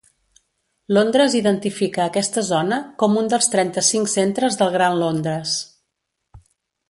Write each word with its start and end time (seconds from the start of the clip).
Londres 0.97 1.35
identifica 1.39 2.01
aquesta 2.07 2.43
zona 2.47 2.79
com 3.03 3.19
un 3.23 3.29
dels 3.33 3.51
trenta-cinc 3.55 4.11
centres 4.15 4.59
del 4.63 4.73
Gran 4.79 4.97
Londres. 5.03 5.57